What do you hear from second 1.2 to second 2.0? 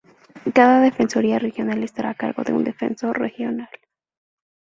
Regional